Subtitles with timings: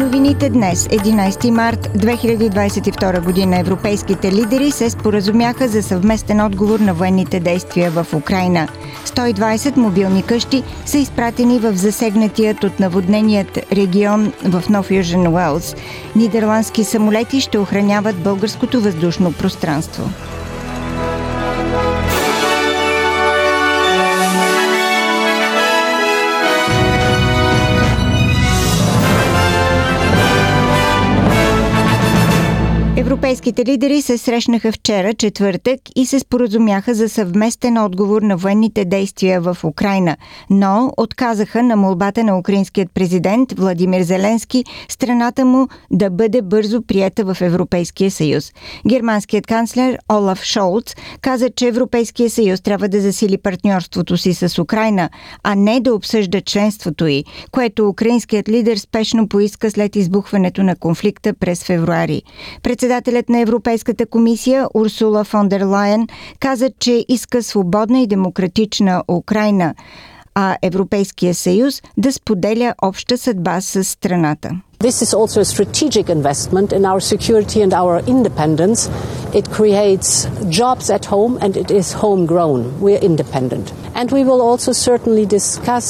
[0.00, 7.40] Новините днес, 11 март 2022 година, европейските лидери се споразумяха за съвместен отговор на военните
[7.40, 8.68] действия в Украина.
[9.06, 15.74] 120 мобилни къщи са изпратени в засегнатият от наводненият регион в Нов Южен Уелс.
[16.16, 20.10] Нидерландски самолети ще охраняват българското въздушно пространство.
[33.20, 39.40] Европейските лидери се срещнаха вчера, четвъртък, и се споразумяха за съвместен отговор на военните действия
[39.40, 40.16] в Украина,
[40.50, 47.34] но отказаха на молбата на украинският президент Владимир Зеленски страната му да бъде бързо прията
[47.34, 48.52] в Европейския съюз.
[48.88, 55.10] Германският канцлер Олаф Шолц каза, че Европейския съюз трябва да засили партньорството си с Украина,
[55.42, 61.34] а не да обсъжда членството й, което украинският лидер спешно поиска след избухването на конфликта
[61.34, 62.22] през февруари.
[63.10, 66.06] Председателят на Европейската комисия Урсула фон дер Лайен
[66.40, 69.74] каза, че иска свободна и демократична Украина,
[70.34, 74.50] а Европейския съюз да споделя обща съдба с страната.
[74.80, 78.80] This is also a strategic investment in our security and our independence.
[79.40, 80.10] It creates
[80.60, 82.60] jobs at home and it is homegrown.
[82.84, 83.66] We're independent.
[83.98, 85.86] And we will also certainly discuss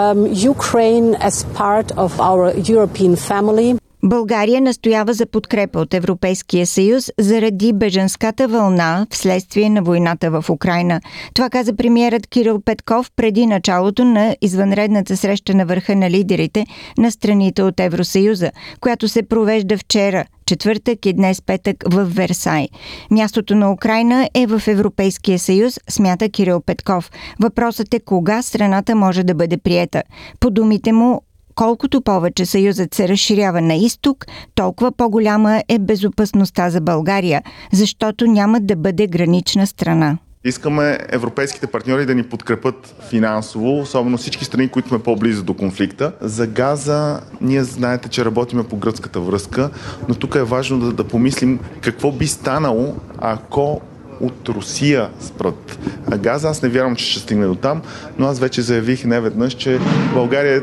[0.00, 0.20] um,
[0.54, 2.42] Ukraine as part of our
[2.74, 3.83] European family.
[4.06, 11.00] България настоява за подкрепа от Европейския съюз заради беженската вълна вследствие на войната в Украина.
[11.34, 16.66] Това каза премиерът Кирил Петков преди началото на извънредната среща на върха на лидерите
[16.98, 18.50] на страните от Евросъюза,
[18.80, 22.68] която се провежда вчера, четвъртък и днес петък в Версай.
[23.10, 27.10] Мястото на Украина е в Европейския съюз, смята Кирил Петков.
[27.40, 30.02] Въпросът е кога страната може да бъде приета.
[30.40, 31.22] По думите му,
[31.54, 37.42] колкото повече Съюзът се разширява на изток, толкова по-голяма е безопасността за България,
[37.72, 40.18] защото няма да бъде гранична страна.
[40.46, 46.12] Искаме европейските партньори да ни подкрепят финансово, особено всички страни, които сме по-близо до конфликта.
[46.20, 49.70] За газа ние знаете, че работиме по гръцката връзка,
[50.08, 53.80] но тук е важно да, да помислим какво би станало, ако
[54.20, 55.78] от Русия спрат
[56.18, 56.48] газа.
[56.48, 57.82] Аз не вярвам, че ще стигне до там,
[58.18, 59.78] но аз вече заявих не веднъж, че
[60.14, 60.62] България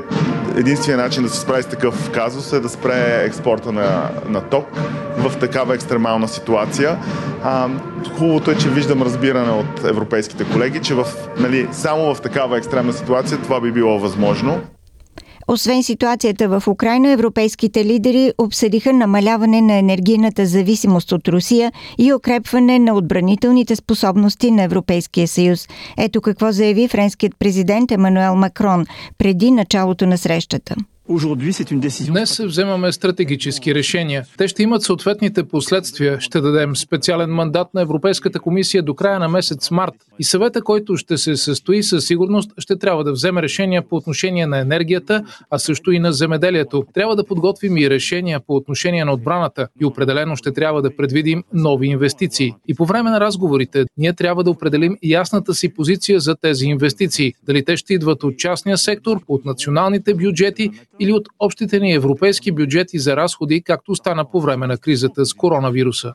[0.57, 4.65] единственият начин да се справи с такъв казус е да спре експорта на, на ток
[5.17, 6.97] в такава екстремална ситуация.
[7.43, 7.69] А,
[8.17, 11.05] хубавото е, че виждам разбиране от европейските колеги, че в,
[11.39, 14.61] нали, само в такава екстремна ситуация това би било възможно.
[15.47, 22.79] Освен ситуацията в Украина, европейските лидери обсъдиха намаляване на енергийната зависимост от Русия и укрепване
[22.79, 25.67] на отбранителните способности на Европейския съюз.
[25.97, 28.85] Ето какво заяви френският президент Емануел Макрон
[29.17, 30.75] преди началото на срещата.
[32.07, 34.25] Днес вземаме стратегически решения.
[34.37, 36.19] Те ще имат съответните последствия.
[36.19, 39.93] Ще дадем специален мандат на Европейската комисия до края на месец март.
[40.19, 44.47] И съвета, който ще се състои със сигурност, ще трябва да вземе решения по отношение
[44.47, 46.83] на енергията, а също и на земеделието.
[46.93, 51.43] Трябва да подготвим и решения по отношение на отбраната и определено ще трябва да предвидим
[51.53, 52.53] нови инвестиции.
[52.67, 57.33] И по време на разговорите ние трябва да определим ясната си позиция за тези инвестиции.
[57.43, 62.51] Дали те ще идват от частния сектор, от националните бюджети или от общите ни европейски
[62.51, 66.13] бюджети за разходи, както стана по време на кризата с коронавируса.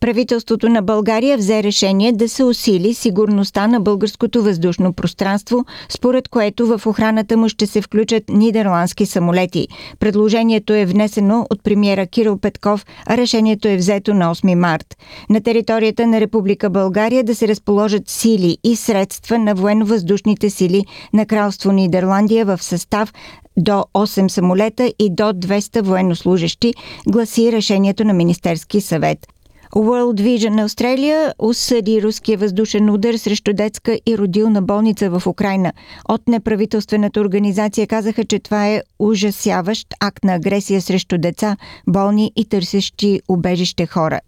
[0.00, 6.66] Правителството на България взе решение да се усили сигурността на българското въздушно пространство, според което
[6.66, 9.68] в охраната му ще се включат нидерландски самолети.
[9.98, 14.96] Предложението е внесено от премиера Кирил Петков, а решението е взето на 8 март.
[15.30, 21.26] На територията на Република България да се разположат сили и средства на военно-въздушните сили на
[21.26, 23.12] Кралство Нидерландия в състав
[23.56, 26.74] до 8 самолета и до 200 военнослужащи,
[27.08, 29.26] гласи решението на Министерски съвет.
[29.74, 35.72] World Vision Australia осъди руския въздушен удар срещу детска и родилна болница в Украина.
[36.08, 41.56] От неправителствената организация казаха, че това е ужасяващ акт на агресия срещу деца,
[41.88, 44.20] болни и търсещи убежище хора.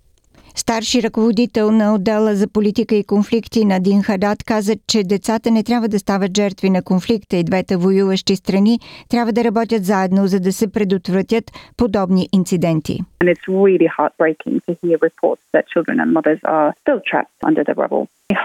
[0.55, 5.65] Старши ръководител на отдела за политика и конфликти на Дин Хадат каза, че децата не
[5.65, 8.79] трябва да стават жертви на конфликта и двете воюващи страни
[9.11, 11.45] трябва да работят заедно, за да се предотвратят
[11.77, 12.99] подобни инциденти.
[13.23, 13.37] Really.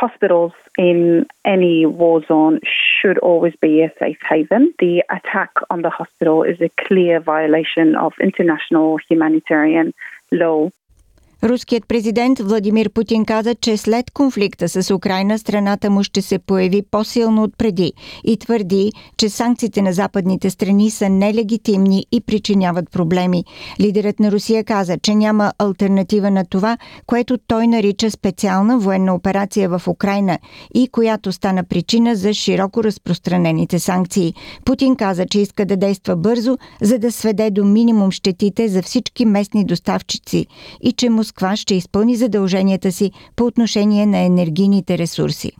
[0.07, 1.25] Hospitals in
[1.55, 2.59] any war zone
[2.97, 4.63] should always be a safe haven.
[4.85, 9.87] The attack on the hospital is a clear violation of international humanitarian
[10.31, 10.69] law.
[11.43, 16.81] Руският президент Владимир Путин каза, че след конфликта с Украина страната му ще се появи
[16.91, 17.93] по-силно от преди
[18.23, 23.43] и твърди, че санкциите на западните страни са нелегитимни и причиняват проблеми.
[23.79, 29.69] Лидерът на Русия каза, че няма альтернатива на това, което той нарича специална военна операция
[29.69, 30.39] в Украина
[30.73, 34.33] и която стана причина за широко разпространените санкции.
[34.65, 39.25] Путин каза, че иска да действа бързо, за да сведе до минимум щетите за всички
[39.25, 40.47] местни доставчици
[40.81, 45.51] и че му Москва ще изпълни задълженията си по отношение на енергийните ресурси.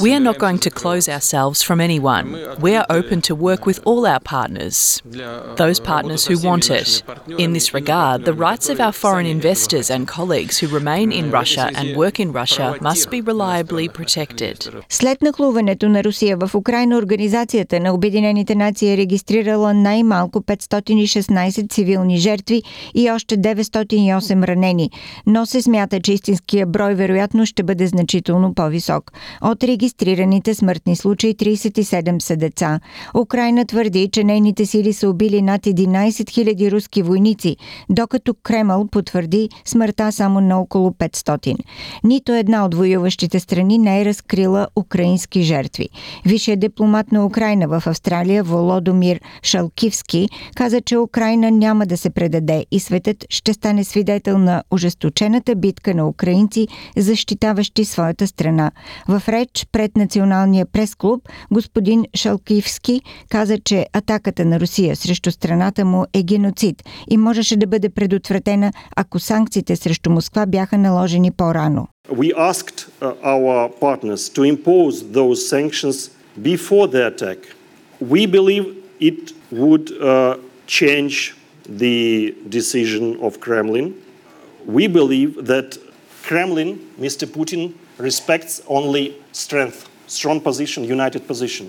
[0.00, 2.26] We are not going to close ourselves from anyone.
[2.60, 5.00] We are open to work with all our partners,
[5.56, 7.02] those partners who want it.
[7.38, 11.70] In this regard, the rights of our foreign investors and colleagues who remain in Russia
[11.74, 14.68] and work in Russia must be reliably protected.
[14.88, 22.18] След нахлуването на Русия в Украина, Организацията на Обединените нации е регистрирала най-малко 516 цивилни
[22.18, 22.62] жертви
[22.94, 24.90] и още 908 ранени,
[25.26, 29.11] но се смята, че истинския брой вероятно ще бъде значително по По-висок.
[29.41, 32.79] От регистрираните смъртни случаи 37 са деца.
[33.21, 37.57] Украина твърди, че нейните сили са убили над 11 000 руски войници,
[37.89, 41.55] докато Кремъл потвърди смъртта само на около 500.
[42.03, 45.89] Нито една от воюващите страни не е разкрила украински жертви.
[46.25, 52.65] Висшият дипломат на Украина в Австралия Володомир Шалкивски каза, че Украина няма да се предаде
[52.71, 56.67] и светът ще стане свидетел на ожесточената битка на украинци,
[56.97, 58.71] защитаващи своята страна страна.
[59.07, 66.05] В реч пред Националния прес-клуб господин Шалкивски каза, че атаката на Русия срещу страната му
[66.13, 71.87] е геноцид и можеше да бъде предотвратена, ако санкциите срещу Москва бяха наложени по-рано.
[72.11, 75.97] We asked uh, our partners to impose those sanctions
[76.51, 77.39] before the attack.
[78.13, 78.65] We believe
[79.09, 79.21] it
[79.61, 80.35] would uh,
[80.79, 81.15] change
[81.83, 81.99] the
[82.57, 83.87] decision of Kremlin.
[84.77, 85.69] We believe that
[86.27, 86.69] Kremlin,
[87.05, 87.25] Mr.
[87.37, 87.63] Putin,
[87.99, 91.65] respects only strength, strong position, united position.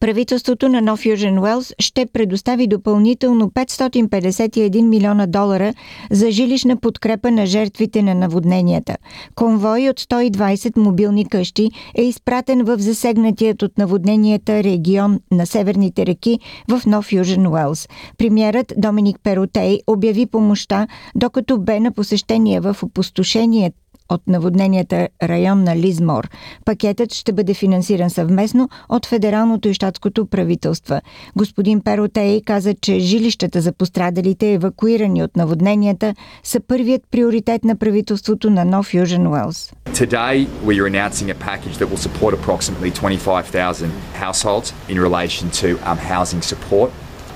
[0.00, 5.74] Правителството на Нов Южен Уелс ще предостави допълнително 551 милиона долара
[6.10, 8.96] за жилищна подкрепа на жертвите на наводненията.
[9.34, 16.38] Конвой от 120 мобилни къщи е изпратен в засегнатият от наводненията регион на северните реки
[16.68, 17.88] в Нов Южен Уелс.
[18.18, 25.76] Премьерът Доминик Перотей обяви помощта, докато бе на посещение в опустошението от наводненията район на
[25.76, 26.28] Лизмор.
[26.64, 31.00] Пакетът ще бъде финансиран съвместно от федералното и щатското правителства.
[31.36, 38.50] Господин Перотей каза, че жилищата за пострадалите, евакуирани от наводненията, са първият приоритет на правителството
[38.50, 39.72] на Нов Южен Уелс.
[39.86, 43.90] Today we are announcing a package that will support approximately 25,000
[44.24, 46.90] households in relation to um, housing support.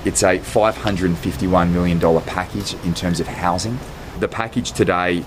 [0.05, 1.99] It's a $551 million
[2.37, 3.75] package in terms of housing.
[4.19, 5.23] The package today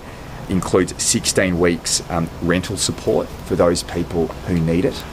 [0.49, 5.03] includes 16 weeks um, rental support for those people who need it.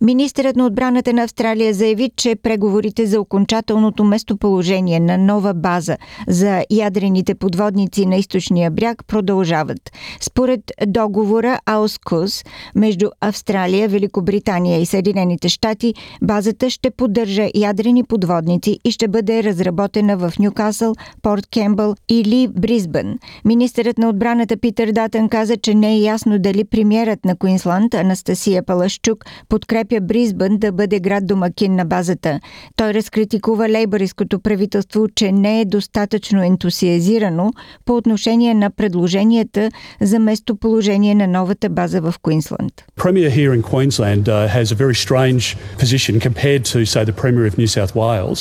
[0.00, 5.96] Министърът на отбраната на Австралия заяви, че преговорите за окончателното местоположение на нова база
[6.28, 9.92] за ядрените подводници на източния бряг продължават.
[10.20, 18.90] Според договора Аускус между Австралия, Великобритания и Съединените щати, базата ще поддържа ядрени подводници и
[18.90, 23.18] ще бъде разработена в Нюкасъл, Порт Кембъл или Бризбън.
[23.44, 28.62] Министърът на отбраната Питър Датън каза, че не е ясно дали премьерът на Куинсланд Анастасия
[28.62, 32.40] Палашчук подкрепя подкрепя Бризбън да бъде град домакин на базата.
[32.76, 37.50] Той разкритикува лейбористското правителство, че не е достатъчно ентусиазирано
[37.84, 42.72] по отношение на предложенията за местоположение на новата база в Куинсланд.
[42.96, 47.46] Premier here in Queensland uh, has a very strange position compared to say the Premier
[47.50, 48.38] of New South Wales.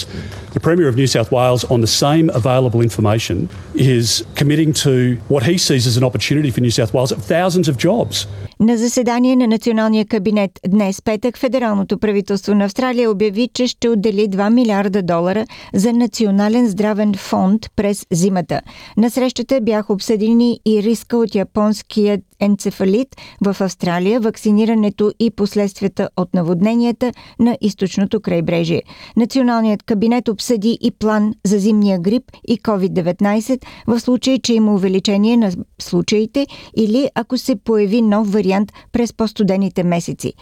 [0.58, 3.38] The Premier of New South Wales on the same available information
[3.94, 4.06] is
[4.40, 4.94] committing to
[5.34, 8.16] what he sees as an opportunity for New South Wales of thousands of jobs.
[8.60, 14.30] На заседание на националния кабинет днес петък федералното правителство на Австралия обяви, че ще отдели
[14.30, 18.62] 2 милиарда долара за национален здравен фонд през зимата.
[18.98, 23.16] На срещата бяха обсъдени и риска от японският енцефалит
[23.46, 28.84] в Австралия, вакцинирането и последствията от наводненията на източното крайбрежие.
[29.16, 35.38] Националният кабинет обсъди и план за зимния грип и COVID-19 в случай, че има увеличение
[35.38, 35.52] на
[35.82, 40.34] случаите или ако се появи нов вариант през по-студените месеци.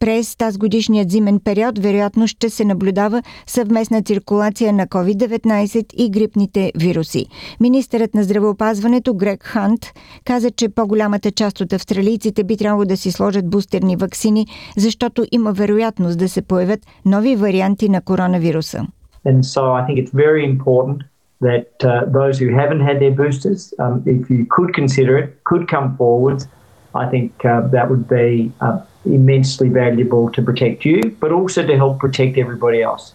[0.00, 6.72] През тази годишният зимен период вероятно ще се наблюдава съвместна циркулация на COVID-19 и грипните
[6.76, 7.26] вируси.
[7.60, 9.80] Министърът на здравеопазването Грег Хант
[10.24, 15.52] каза, че по-голямата част от австралийците би трябвало да си сложат бустерни вакцини, защото има
[15.52, 18.86] вероятност да се появят нови варианти на коронавируса.
[19.26, 20.98] And so I think it's very important
[21.48, 25.64] that uh, those who haven't had their boosters, um, if you could consider it, could
[25.74, 26.38] come forward.
[27.02, 28.28] I think uh, that would be
[28.66, 33.14] uh, immensely valuable to protect you, but also to help protect everybody else.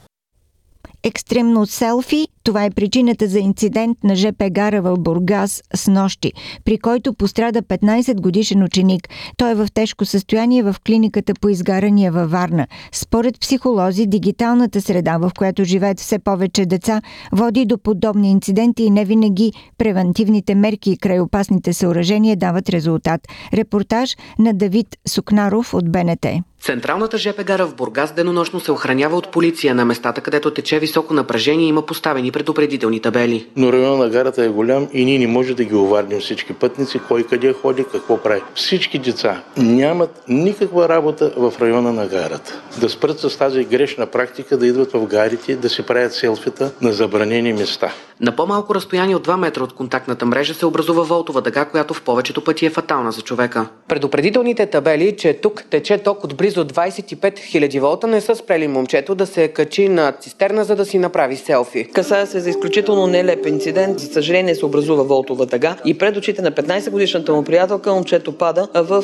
[1.05, 6.33] Екстремно селфи– това е причината за инцидент на ЖП гара в Бургас с нощи,
[6.65, 9.09] при който пострада 15 годишен ученик.
[9.37, 12.67] Той е в тежко състояние в клиниката по изгарания във Варна.
[12.91, 18.89] Според психолози, дигиталната среда, в която живеят все повече деца, води до подобни инциденти и
[18.89, 23.21] не винаги превентивните мерки край опасните съоръжения дават резултат.
[23.53, 26.25] Репортаж на Давид Сукнаров от БНТ.
[26.65, 31.13] Централната ЖП гара в Бургас денонощно се охранява от полиция на местата, където тече високо
[31.13, 33.47] напрежение и има поставени предупредителни табели.
[33.55, 36.99] Но района на гарата е голям и ние не можем да ги уварним всички пътници,
[37.07, 38.41] кой къде ходи, какво прави.
[38.55, 42.61] Всички деца нямат никаква работа в района на гарата.
[42.81, 46.91] Да спрат с тази грешна практика да идват в гарите, да се правят селфита на
[46.91, 47.93] забранени места.
[48.21, 52.01] На по-малко разстояние от 2 метра от контактната мрежа се образува волтова дъга, която в
[52.01, 53.67] повечето пъти е фатална за човека.
[53.87, 59.15] Предупредителните табели, че тук тече ток от близо 25 000 волта, не са спрели момчето
[59.15, 61.87] да се качи на цистерна, за да си направи селфи.
[61.93, 63.99] Касае се за изключително нелеп инцидент.
[63.99, 68.37] За съжаление се образува волтова дъга и пред очите на 15 годишната му приятелка момчето
[68.37, 69.03] пада в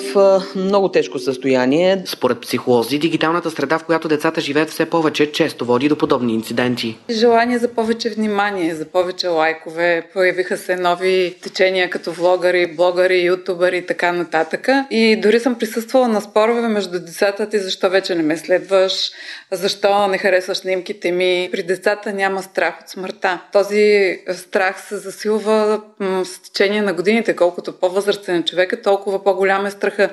[0.55, 2.03] много тежко състояние.
[2.05, 6.97] Според психолози, дигиталната среда, в която децата живеят все повече, често води до подобни инциденти.
[7.09, 10.07] Желание за повече внимание, за повече лайкове.
[10.13, 14.69] Появиха се нови течения като влогари, блогъри, ютубъри и така нататък.
[14.91, 19.11] И дори съм присъствала на спорове между децата ти, защо вече не ме следваш,
[19.51, 21.49] защо не харесваш снимките ми.
[21.51, 23.41] При децата няма страх от смъртта.
[23.51, 25.81] Този страх се засилва
[26.23, 27.35] с течение на годините.
[27.35, 30.09] Колкото по-възрастен е човека, толкова по-голям е страха.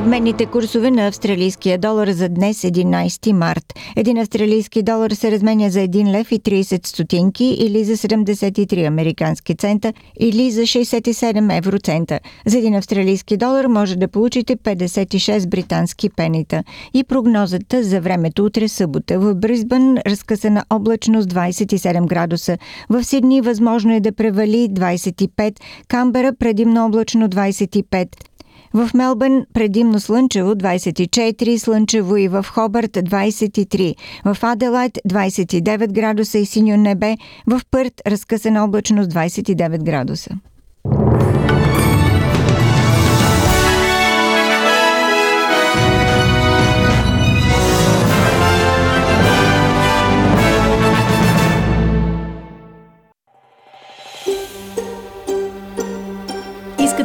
[0.00, 3.74] Обменните курсове на австралийския долар за днес 11 март.
[3.96, 9.54] Един австралийски долар се разменя за 1 лев и 30 стотинки или за 73 американски
[9.54, 12.20] цента или за 67 евроцента.
[12.46, 16.64] За един австралийски долар може да получите 56 британски пенита.
[16.94, 19.18] И прогнозата за времето утре събота.
[19.18, 22.58] В Бризбън разкъсана облачност 27 градуса.
[22.88, 28.29] В Сидни възможно е да превали 25, Камбера предимно облачно 25,
[28.74, 36.46] в Мелбърн предимно слънчево 24, слънчево и в Хобърт 23, в Аделайт 29 градуса и
[36.46, 40.30] синьо небе, в Пърт разкъсана облачност 29 градуса.